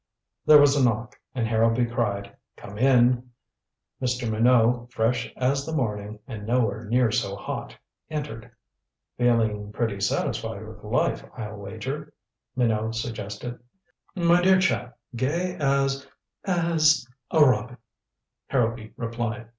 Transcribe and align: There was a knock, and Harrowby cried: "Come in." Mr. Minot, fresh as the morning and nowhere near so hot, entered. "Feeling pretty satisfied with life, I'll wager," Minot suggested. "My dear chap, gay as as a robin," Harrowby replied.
There 0.47 0.57
was 0.57 0.75
a 0.75 0.83
knock, 0.83 1.15
and 1.35 1.45
Harrowby 1.45 1.85
cried: 1.85 2.35
"Come 2.55 2.79
in." 2.79 3.29
Mr. 4.01 4.27
Minot, 4.27 4.91
fresh 4.91 5.31
as 5.37 5.63
the 5.63 5.75
morning 5.75 6.17
and 6.25 6.47
nowhere 6.47 6.85
near 6.85 7.11
so 7.11 7.35
hot, 7.35 7.77
entered. 8.09 8.49
"Feeling 9.19 9.71
pretty 9.71 9.99
satisfied 10.01 10.67
with 10.67 10.83
life, 10.83 11.23
I'll 11.37 11.57
wager," 11.57 12.13
Minot 12.55 12.95
suggested. 12.95 13.59
"My 14.15 14.41
dear 14.41 14.57
chap, 14.57 14.97
gay 15.15 15.55
as 15.59 16.07
as 16.45 17.07
a 17.29 17.45
robin," 17.45 17.77
Harrowby 18.47 18.93
replied. 18.97 19.49